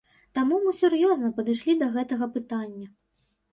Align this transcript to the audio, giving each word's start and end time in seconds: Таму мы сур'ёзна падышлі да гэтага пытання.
Таму 0.37 0.55
мы 0.63 0.73
сур'ёзна 0.77 1.29
падышлі 1.41 1.77
да 1.83 1.91
гэтага 1.99 2.33
пытання. 2.39 2.91